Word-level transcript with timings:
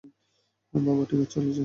বাবা, 0.73 1.03
ঠিক 1.05 1.17
বলেছ। 1.33 1.57